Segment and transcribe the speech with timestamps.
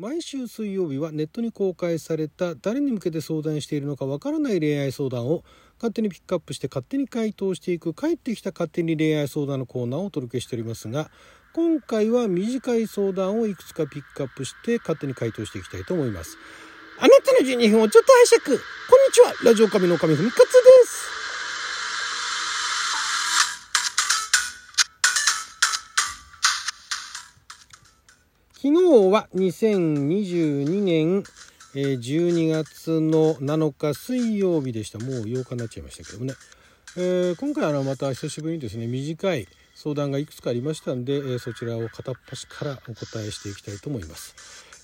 [0.00, 5.42] 毎週水曜日はネットに公開された誰に向けて相談しているのかわからない恋愛相談を
[5.78, 11.10] 勝手にピックアップして勝手に回答していく帰ってきた勝手に恋愛相談のコーナーをお届けしておりますが
[11.52, 16.36] 今回は短い相談をいくつかピックアップして勝手に回答していきたいと思います。
[17.00, 18.42] あなたの12分をちょっと拝借。
[18.44, 18.62] こんに
[19.12, 19.50] ちは。
[19.50, 20.46] ラジオ神の神ふみかつで
[20.86, 20.97] す。
[28.60, 31.22] 昨日は2022年
[31.74, 34.98] 12月の7日水曜日でした。
[34.98, 36.34] もう8日になっちゃいましたけどもね、
[36.96, 44.34] えー、今回はまた久しぶりにですね短い相談がいくつかありましたんで、え、そちらを片っ端からお答えしていきたいと思います、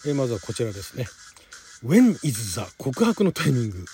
[0.07, 1.07] えー、まずはこちらですね。
[1.85, 3.85] When is the 告白のタイミング。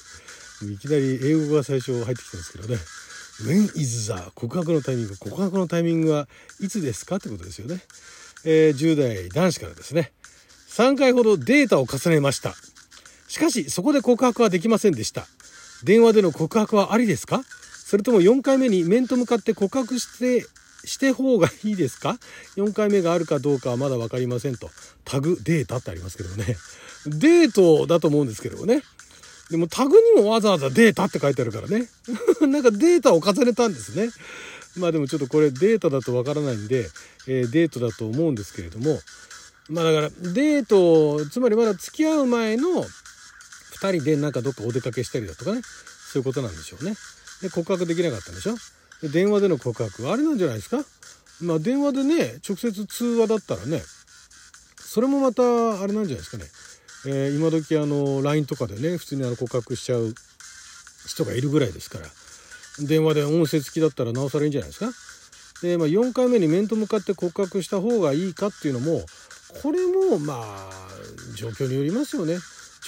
[0.71, 2.77] いきなり英語が最初入ってきたんですけどね。
[3.47, 6.29] When is the 告白のタイミング告白のタイミングは
[6.61, 7.81] いつですかってことですよね。
[8.45, 10.13] えー、10代男子からですね
[10.71, 12.55] 3回ほどデータを重ねました。
[13.29, 15.27] しかしそこで告白はできませんでした。
[15.85, 17.43] 電話での告白はありですか？
[17.85, 20.47] それとも4回目に面と向かって告白して
[20.85, 22.19] して方がいいですか
[22.57, 24.71] ？4回目があるかどうかはまだ分かりませんと。
[25.05, 26.57] タグデータってありますけどね。
[27.07, 28.83] デートだと思うんですけどね。
[29.51, 31.89] でもタグにもわざわざデータって書いてあるからね。
[32.47, 34.11] なんかデータを重ねたんですね。
[34.77, 36.89] まあでもちょっとこれデータだとわからないんで、
[37.27, 38.99] えー、デートだと思うんですけれども、
[39.69, 45.63] まあだからデート、つまりまだ付き合う前の2人でなんかどっかお出かけしたりだとかね、
[46.13, 46.95] そういうことなんでしょうね。
[47.43, 48.55] で、告白できなかったんでしょ？
[49.03, 50.85] で電話での告白、あれなんじゃないですか？
[51.41, 53.83] まあ電話でね、直接通話だったらね、
[54.79, 55.43] それもまた
[55.83, 56.45] あれなんじゃないですかね。
[57.07, 60.13] えー、今時あの LINE とかでね普通にあの告白しちゃう
[61.07, 62.05] 人がいるぐらいですから
[62.87, 64.91] 電話で音声付きだったらなおさらいいんじゃないですか？
[65.63, 69.03] で、まあ、4回目に面と向かって告白した方がいいかっていうのも
[69.63, 70.71] これもまあ
[71.37, 72.39] 状況によりますよね。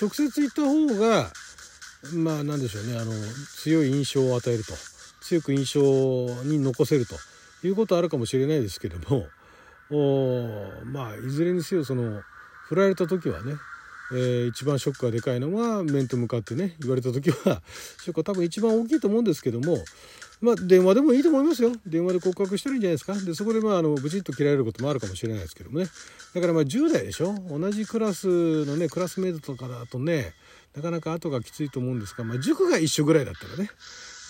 [0.01, 1.31] 直接言った方が
[2.15, 3.13] まあ何でしょうねあの
[3.59, 4.73] 強い印象を与えると
[5.21, 5.81] 強く印象
[6.45, 7.15] に残せると
[7.67, 9.27] いうことはあるかもしれないですけども
[9.91, 12.23] おまあいずれにせよその
[12.69, 13.55] 振られた時はね
[14.13, 17.63] えー、一番ショックがでかいのは面と向かってね言われた時は
[18.03, 19.83] ショックは多分一番大きいと思うんですけども
[20.43, 21.73] まあ電話でもいいと思いますよ。
[21.87, 23.15] 電話で告白してるんじゃないですか。
[23.15, 25.89] でそこでまああのブチッと切られることもあるかもしれないですけどもね。
[26.35, 27.33] だからまあ10代でしょ。
[27.49, 30.35] 同じクラスのねクラスメイトとかだとね
[30.75, 33.71] なかなか後がきついと思うんですが、まあ、塾が一緒ぐらいだったらね、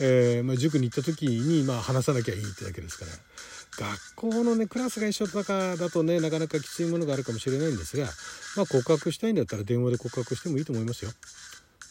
[0.01, 3.13] えーまあ、塾に行った時にまあ話さなきゃいいってだけですから。
[3.79, 8.07] 学校のねクラスが一緒とかだとねなかなかきついものがあるかもしれないんですが、
[8.57, 11.11] まあ、告白したいんだったら電話で告白してもいいと思いますよ。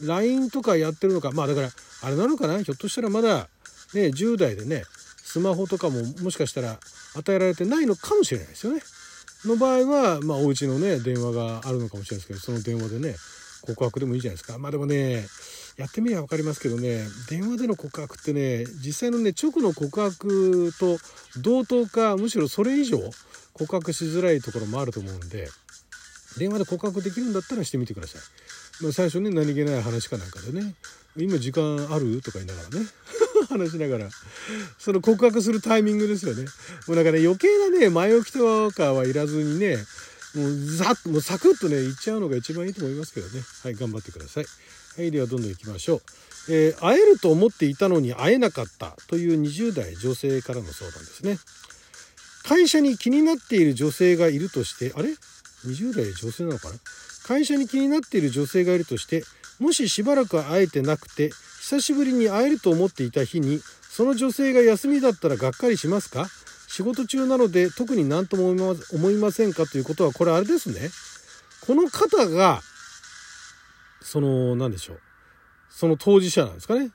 [0.02, 1.70] LINE とかやってるのかまあだから
[2.04, 2.62] あれなのかな？
[2.62, 3.50] ひょっとしたらまだ
[3.94, 4.84] ね10代でね
[5.18, 6.80] スマホとかももしかしたら
[7.16, 8.82] 与えられてないのかもしれないですよね。
[9.46, 13.16] の場合はまあお家のね電話があるのかもしれないですけどその電話でね
[13.62, 14.58] 告白でもいいじゃないですか。
[14.60, 15.26] まあでもね
[15.78, 20.98] やってみれば分かりますけどね電話での告白ってね実際のね直の告白と
[21.42, 23.00] 同等かむしろそれ以上
[23.54, 25.50] 告白しづらいところもあると思うんで
[26.38, 28.22] 電話で告白できるんだったらしてみてください。
[28.84, 30.74] まあ、最初ね何気ない話かなんかでね
[31.18, 32.88] 「今時間ある?」とか言いながらね
[33.50, 34.10] 話しながら
[34.80, 36.46] その告白するタイミングですよね。
[36.88, 39.78] もうなんかね余計なね前置きとかはいらずにね
[40.36, 44.46] もうザッもうサクッとね言っちゃうのが一番いいと思いますけどねはい頑張ってください。
[44.98, 46.02] はい、ではどんどんいきましょう。
[46.50, 51.38] えー、会えると思っていたのに会えなかったという20代女性からの相談ですね。
[52.44, 55.10] 会社に気になっている女性がいるとして、あれ
[55.66, 56.76] ?20 代女性なのかな？
[57.26, 59.24] 会社に気になっている女性がいるとして、
[59.60, 61.30] もししばらく会えてなくて、
[61.62, 66.28] 久しぶりに会えると思っていた日に、その女性が休みだったらがっかりしますか？
[66.72, 68.50] 仕事中なので特に何とも
[68.94, 70.90] 思いませんかということは、これあれですね。
[71.68, 72.62] この方が
[74.02, 75.02] その何でしょう。
[75.70, 76.92] その当事者なんですかね。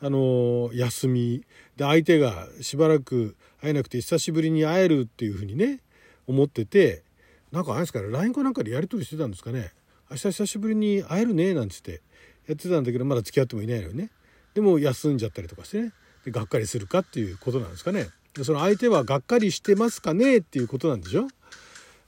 [0.00, 1.44] あの休み。
[1.76, 5.80] で相手がしばらく会えなくて久しぶりに会えるっていうふうにね
[6.28, 7.02] 思ってて
[7.50, 9.72] なんかあれですかね LINE かなんかでやり取りしてたんですかね。
[10.08, 12.02] 明日久しぶりに会えるねなんつって
[12.46, 14.10] やってたんだけどまだ付き合ってもいないのよね。
[14.54, 15.92] でも休んじゃったりとかしてね。
[16.24, 18.10] でがっかりするかっていうことなんですかね。
[18.42, 21.28] その相手はがっかりしてますかねっていうことなんでしょ？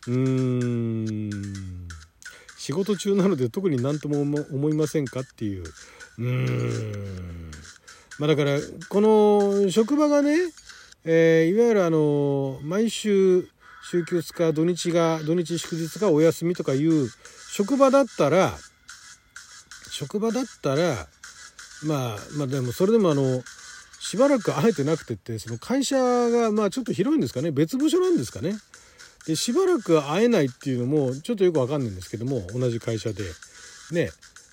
[0.06, 1.88] うーん。
[2.56, 5.64] 仕事中なので特に何とも思いませんかっていう。
[6.18, 7.50] うーん。
[8.18, 8.58] まあだから
[8.88, 10.36] この職場がね、
[11.04, 13.48] えー、いわゆるあの毎週
[13.90, 17.08] 週休2日土日が土日祝日がお休みとかいう
[17.50, 18.52] 職場だったら
[19.90, 21.08] 職場だったら
[21.82, 23.42] まあまあでもそれでもあの
[24.00, 27.50] しばらく会えてなくてってその会社がまあちょっと広いんですかね。
[27.52, 28.54] 別部署なんですかね。
[29.26, 33.24] でしばらく会えないっていうのもちょっとよくわかんないんですけども同じ会社で。
[33.92, 34.10] ね。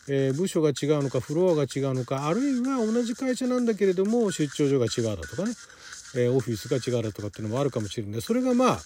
[0.09, 5.51] えー、部署が違うのかフロアが違うのかあるいは同じ会社なんだけれども出張所が違うだとかね、
[6.15, 8.21] えー、オフィスが違うだとかっていうのもあるかもしれない。
[8.21, 8.79] それがまあ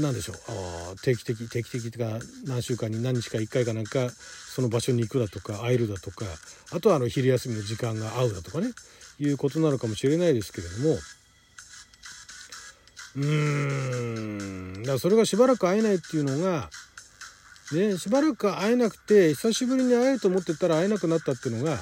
[0.00, 0.36] 何でしょう。
[0.48, 6.24] あ定期的定期的とか何週間に何日か1回かなんかその場所に行くだとか会えるだとか
[6.72, 8.68] あとはあの昼休みの時間が合うだとかね。
[9.18, 10.98] いうことなのかもしれないですけれども。
[13.16, 14.82] うーん。
[14.82, 16.68] だからそれがしばらく会えないっていうのが
[17.72, 21.78] ねしばらく会えなくて久しぶりに会えると思ってたら会えなくなったっていうのが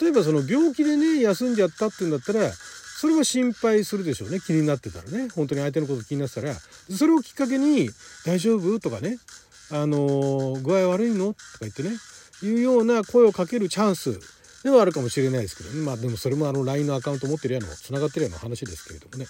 [0.00, 4.40] 例えばその病気でね休んじゃったっていうんだったらそれは心配するでしょうね。
[4.40, 5.28] 気になってたらね。
[5.34, 6.54] 本当に相手のこと気になってたら。
[6.54, 7.88] それをきっかけに
[8.26, 9.18] 「大丈夫?」とかね
[9.72, 11.96] 「あの具合悪いの?」とか言ってね。
[12.42, 14.18] いうような声をかけるチャンス。
[14.62, 19.26] ではあるかもしれないですけどねまあでもそれもあの LINE のアカウント持ってるやのつながってるやの話ですけれどもね。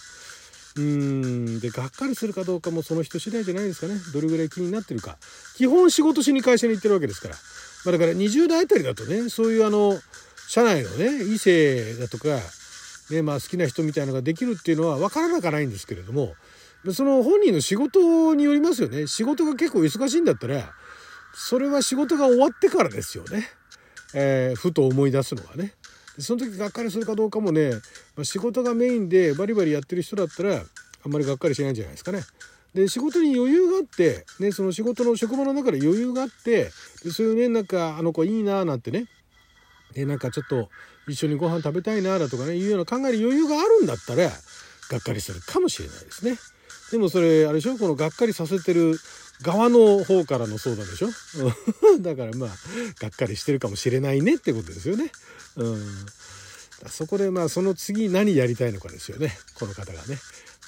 [0.77, 3.95] うんでがっかりするかどうかもその人次第じゃないですかね。
[4.13, 5.19] どれぐらい気になってるか。
[5.57, 7.35] 基本仕事しに会社に行ってるわけですから、
[7.85, 9.99] まあ、だから20代あたりだとねそういうあの
[10.49, 12.29] 社内のね異性だとか、
[13.11, 16.35] ねまあ、好きな人みたいのができるっていうのは分からなかないんですけれども
[16.93, 19.07] その本人の仕事によりますよね。
[19.07, 20.73] 仕事が結構忙しいんだったら
[21.35, 23.49] それは仕事が終わってからですよね、
[24.15, 25.73] えー、ふと思い出すのはね。
[26.19, 27.71] その時がっかりするかどうかもね、
[28.17, 30.63] まあ、仕事がメインでバリバリやってる人だったら
[31.05, 32.23] あんまりがっかりしないんじゃないですかね。
[32.75, 36.71] で仕事に余裕があって、ね、その仕事の職場の中で余裕があって
[37.03, 39.07] でそういうねなんかあの子いいなーなんてね
[39.95, 40.69] でなんかちょっと
[41.09, 46.37] 一緒にご飯食べたいなだとかねいうような考える余裕があるんだったらがっかりするかもしれないですね。
[46.93, 47.79] でもそれあれでしょ？
[47.79, 48.99] このがっかりさせてる
[49.43, 51.11] 側の方からの相談でしょ？
[52.01, 52.51] だからまあ
[53.01, 55.11] がっかりしてるかもしれないねってことですよね。
[55.57, 56.07] うん、
[56.89, 59.39] そこでまあその次何やりたいのかですよね。
[59.55, 60.19] この方がね。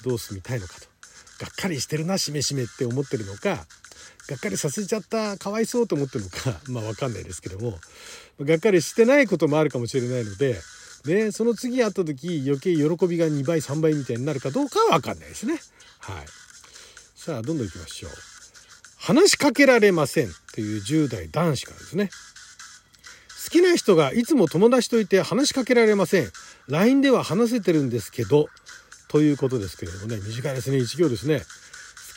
[0.03, 0.87] どう住みたいのかと。
[1.39, 3.65] がっかりしてるなしめしめって思ってるのか。
[4.27, 6.59] がっかりさせちゃったかわいそうと思ってるのか。
[6.67, 7.79] まあ分かんないですけども。
[8.41, 10.61] がっかりしてないこともあるかもしれないので、
[11.05, 15.61] ね、その次会った時余計喜びが2倍3倍みたいになるかどうかは分かんないですね。
[15.99, 16.25] はい、
[17.15, 18.32] さあどんどんいきましょう。
[19.03, 22.09] 話しかけられませんという10代男子からですね。
[23.43, 26.31] 好きな人がいつも友達といて話しかけられません。
[26.69, 28.47] LINE では話せてるんですけど、
[29.09, 31.41] ということですけれどもね、短いですね、1行ですね。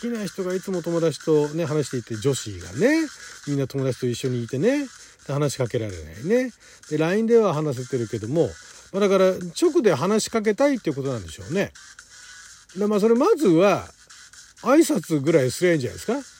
[0.00, 3.04] 好きな人がいつも友達とね、話していて、女子がね、
[3.48, 4.86] みんな友達と一緒にいてね、
[5.26, 6.52] 話しかけられないね。
[6.88, 8.48] で、LINE では話せてるけども、
[8.92, 11.72] まあ、だから直で話しかけたいっていうことなんでしょうね。
[12.78, 13.88] でまあそれまずは
[14.62, 16.35] 挨拶ぐらいすりゃいいんじゃないですか。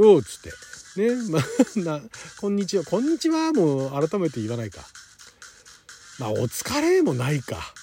[0.00, 0.50] おうっつって。
[1.00, 1.42] ね、まあ、
[1.78, 2.00] な、
[2.40, 2.84] こんにちは。
[2.84, 4.86] こんにちはもう改めて言わないか。
[6.18, 7.74] まあ、お疲れもないか。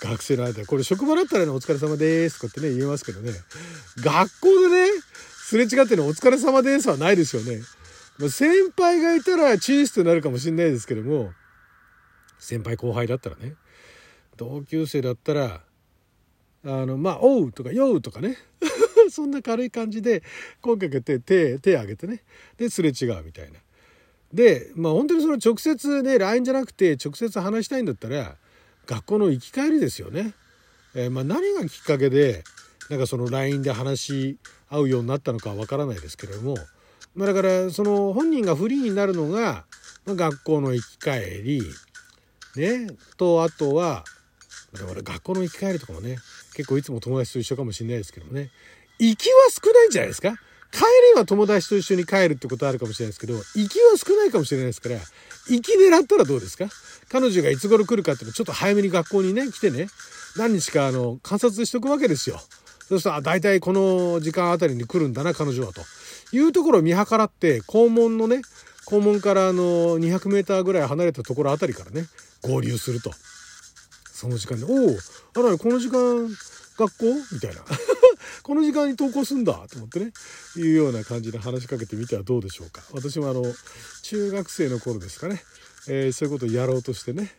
[0.00, 0.64] 学生の間。
[0.66, 3.32] これ職場だったらね、お疲れ様ですとかってね、言えますけどね。
[3.98, 4.90] 学校でね、
[5.46, 7.62] すれ違ってのお疲れ様ですはないですよね。
[8.18, 11.32] まあ、先輩がいたらチースとなるかもしれないですけども、
[12.38, 13.54] 先輩後輩だったらね、
[14.36, 15.62] 同級生だったら、
[16.64, 18.38] あの、まあ、おうとか、ようとかね。
[19.14, 20.22] そんな軽い感じで
[20.60, 22.22] 声かけて手手挙げてね。
[22.56, 23.58] ですれ違うみたいな。
[24.32, 28.36] でまあ本当にその直接ね LINE じゃなくて直接話したいんだったら
[28.86, 30.34] 学校の行き帰りですよね。
[30.94, 32.44] えー、まあ、何がきっかけで
[32.90, 34.38] なんかその LINE で話し
[34.68, 36.56] 合うようになったのかはわからないですけれども、
[37.14, 39.64] まあ、だからその本人がフリーになるのが、
[40.04, 41.62] まあ、学校の行き帰り。
[42.56, 42.86] ね。
[43.16, 44.04] とあとは
[44.72, 46.18] 学校の行き帰りとかもね
[46.54, 48.50] 結構いつも友達と一緒かもしれないですけどね。
[48.98, 50.30] 行きは少ないんじゃないですか？
[50.72, 50.80] 帰
[51.14, 54.96] りは友達と一緒に帰るってことあるかもしれないですけど、行きは少ないかもしれないですから、
[55.48, 56.66] 行き狙ったらどうですか？
[57.08, 59.86] 彼女がいつ頃来るかっていうのちょっと早めに学校にね、来てね、
[60.36, 62.38] 何日かあの、観察しとくわけですよ。
[62.88, 65.82] そうすると、あ、大体この時間あたりに来るんだな、彼女はと。
[66.32, 68.42] いうところを見計らって、校門のね、
[68.84, 72.06] 校門からあの、200メーターぐらい離れたところあたりからね、
[72.42, 73.12] 合流すると。
[74.12, 76.28] その時間で、おお、あら、この時間、
[76.76, 77.04] 学校？
[77.32, 77.62] みたいな。
[78.44, 80.12] この時間に投稿すんだと思ってね、
[80.56, 82.82] いうような感じで話しかけてみてはどうでしょうか。
[82.92, 83.42] 私もあの、
[84.02, 85.42] 中学生の頃ですかね、
[85.88, 87.32] えー、そういうことをやろうとしてね、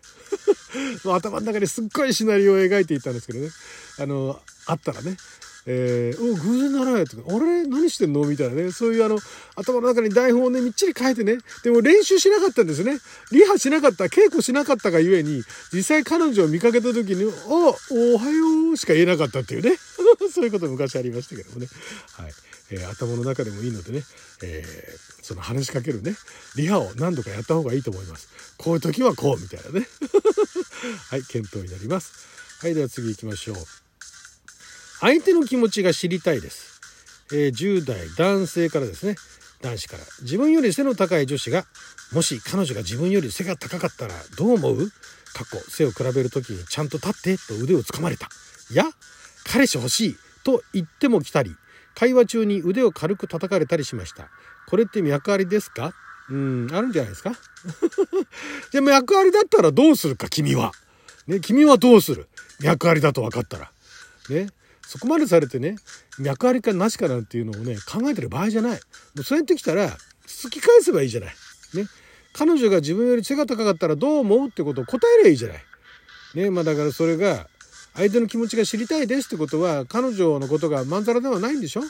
[1.05, 3.49] 頭の中ですっごいシナリオを描いていたんですけどね、
[3.99, 5.15] あの、あったらね、
[5.67, 8.71] えー、お偶然ならないとか、あれ何してんのみたいなね。
[8.71, 9.17] そういうあの、
[9.55, 11.37] 頭の中に台本をね、みっちり書いてね。
[11.63, 12.99] でも練習しなかったんですね。
[13.31, 15.41] リハしなかった、稽古しなかったがゆえに、
[15.73, 19.71] 実際彼女を見かけた時に、あ、おはようしか言えなかったっていうね。
[20.33, 21.67] そういうこと昔ありましたけどもね。
[22.13, 22.33] はい。
[22.71, 24.03] えー、頭の中でもいいのでね、
[24.43, 26.15] えー、その話しかけるね、
[26.55, 28.27] リハを何度かやった方がいいと思います。
[28.57, 29.87] こういう時はこう、みたいなね。
[31.09, 32.13] はい、検討になります。
[32.59, 33.57] はい、では次行きましょう。
[34.99, 36.75] 相手の気持ちが知りたいです。
[37.31, 39.15] えー、10代男性からですね
[39.61, 41.65] 男子から自分より背の高い女子が
[42.11, 44.91] もし彼女が自分より背が高かったらどう思う？
[45.33, 48.29] 過去背を比べる時にちゃんと立ってと腕をつかまれた
[48.71, 48.85] いや
[49.45, 51.55] 彼氏欲しいと言っても来たり
[51.93, 54.27] 会話中に腕を軽く叩かれたりしました。
[54.67, 55.93] これって脈ありですか？
[56.29, 57.31] うんあるんじゃないですか？
[58.73, 60.71] でも脈ありだったらどうするか君は。
[61.27, 62.27] ね君はどうする？
[62.61, 63.71] 脈ありだと分かったら。
[64.29, 64.47] ね
[64.87, 65.77] そこまでされてね
[66.19, 68.71] 脈ありかなしかなんていうのをね考えてる場合じゃない。
[68.73, 68.77] も
[69.19, 69.97] うそうやってきたら
[70.27, 71.35] 突き返せばいいじゃない。
[71.75, 71.87] ね
[72.33, 75.63] 彼女が自分より背が高かったらどう思うってことを答えりゃいいじゃない。
[76.33, 77.47] ねまあだからそれが
[77.95, 81.81] 相手の気持ちが知りたいですってことは彼女のことがまんざらではないんでしょ？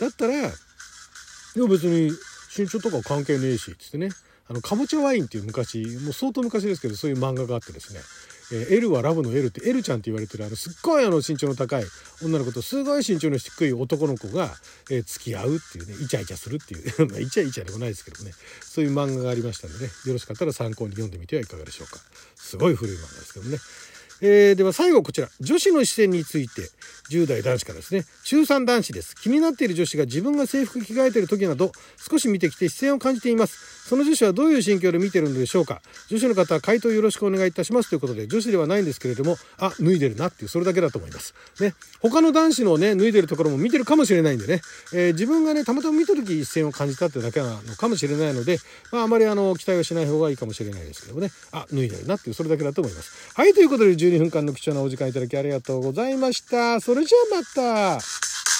[0.00, 0.50] だったら
[1.54, 2.10] でも別に
[2.56, 4.08] 身長とか関係ねえしっつってね。
[4.48, 8.00] あのかぼちゃワインっていう昔もう相当昔ですけどそういう漫画があってですね。
[8.52, 11.84] えー、L はラブの L って L ちゃんって言われてるあのすっごいあの身長の高い
[12.22, 14.50] 女の子とすごい身長の低い男の子が、
[14.90, 17.06] えー、付き合うっていうねイチャイチャするっていう。
[17.08, 18.32] まあイチャイチャでもないですけどね。
[18.60, 19.92] そういう漫画がありましたのでね。
[20.06, 22.00] よろしかったら参考に読んでみてはいかがでしょうか。
[22.34, 23.58] すごい古い漫画ですけどね。
[24.24, 25.28] えー、では最後こちら。
[25.40, 26.70] 女子の視線について。
[27.10, 28.04] 10代男子からですね。
[28.24, 29.16] 中3男子です。
[29.16, 33.88] 気になっている女子が自分が制服着替えている時など少し見てきて視線を感じています。
[33.88, 35.82] その女子はどういう心境で見てるのでしょうか。
[36.08, 37.90] 女子の方は回答よろしくお願いいたします。
[37.90, 41.34] ということで女子ではないんですけれどもあ脱いでるなっていうそれだけだと思います。
[41.60, 41.74] ね。
[42.00, 44.62] 他の男子のね脱いでるところも見てるかもしれないんでね、
[44.94, 48.58] えー、自分がねたまたま見た時一線を感じたってだけなのかもしれないので
[48.92, 51.30] まああまりあの期待はしない方がいいかもしれないですけどもね。
[51.50, 53.32] あ脱いでるなっていうそれだけだと思います。
[53.34, 56.80] はいということで12分間の貴重なお時間いただきありがとうございました。
[56.80, 58.51] それじゃあまた。